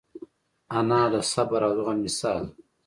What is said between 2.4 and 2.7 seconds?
ده